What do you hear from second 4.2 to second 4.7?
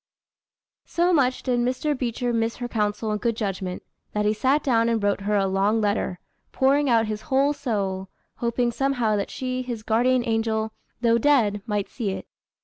he sat